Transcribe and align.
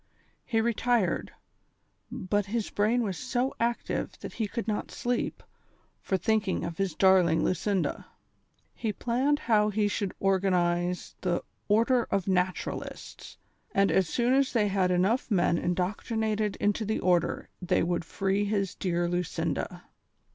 He 0.47 0.59
retired, 0.61 1.31
but 2.11 2.47
his 2.47 2.71
brain 2.71 3.03
was 3.03 3.19
so 3.19 3.53
active 3.59 4.17
that 4.21 4.33
he 4.33 4.47
could 4.47 4.67
not 4.67 4.89
sleep 4.89 5.43
for 6.01 6.17
thinking 6.17 6.63
of 6.65 6.79
his 6.79 6.95
darling 6.95 7.43
Lucinda. 7.43 8.07
He 8.73 8.91
planned 8.93 9.37
how 9.37 9.69
he 9.69 9.87
should 9.87 10.15
organize 10.19 11.13
the" 11.21 11.43
Order 11.77 12.05
of 12.05 12.25
Xatu 12.25 12.65
ralists," 12.73 13.37
and 13.75 13.91
as 13.91 14.09
soon 14.09 14.33
as 14.33 14.53
they 14.53 14.69
had 14.69 14.89
enough 14.89 15.29
men 15.29 15.59
indoctrinated 15.59 16.55
into 16.55 16.83
the 16.83 16.99
order 16.99 17.49
they 17.61 17.83
would 17.83 18.03
free 18.03 18.43
his 18.43 18.73
dear 18.73 19.07
Lucinda. 19.07 19.83